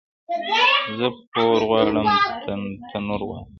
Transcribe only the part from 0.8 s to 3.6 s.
o زه پور غواړم، ته نور غواړې٫